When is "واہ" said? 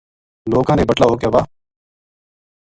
1.33-1.45